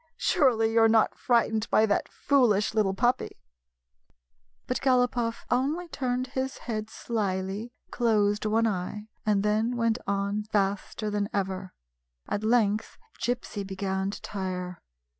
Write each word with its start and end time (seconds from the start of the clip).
Surely 0.17 0.73
you 0.73 0.81
're 0.81 0.87
not 0.89 1.13
frightened 1.15 1.69
by 1.69 1.85
that 1.85 2.07
foolish 2.09 2.73
little 2.73 2.95
puppy!" 2.95 3.37
But 4.65 4.81
Galopoff 4.81 5.45
only 5.51 5.87
turned 5.89 6.25
his 6.25 6.57
head 6.57 6.89
slyly, 6.89 7.71
closed 7.91 8.47
one 8.47 8.65
eye, 8.65 9.09
and 9.27 9.43
then 9.43 9.77
went 9.77 9.99
on 10.07 10.45
faster 10.51 11.11
than 11.11 11.29
ever. 11.31 11.75
At 12.27 12.43
length 12.43 12.97
Gypsy 13.19 13.63
began 13.63 14.09
to 14.09 14.19
tire. 14.23 14.81